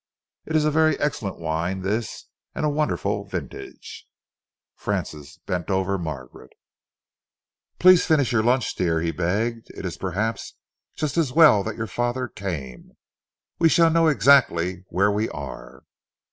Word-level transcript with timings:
It 0.47 0.55
is 0.55 0.65
a 0.65 0.71
very 0.71 0.99
excellent 0.99 1.37
wine, 1.37 1.83
this, 1.83 2.25
and 2.55 2.65
a 2.65 2.69
wonderful 2.69 3.23
vintage." 3.25 4.07
Francis 4.75 5.37
bent 5.45 5.69
over 5.69 5.99
Margaret. 5.99 6.49
"Please 7.77 8.03
finish 8.07 8.31
your 8.31 8.41
lunch, 8.41 8.73
dear," 8.73 8.99
he 9.01 9.11
begged. 9.11 9.67
"It 9.77 9.85
is 9.85 9.97
perhaps 9.97 10.55
just 10.95 11.17
as 11.17 11.31
well 11.33 11.61
that 11.65 11.77
your 11.77 11.85
father 11.85 12.27
came. 12.27 12.93
We 13.59 13.69
shall 13.69 13.91
know 13.91 14.07
exactly 14.07 14.85
where 14.89 15.11
we 15.11 15.29
are." 15.29 15.83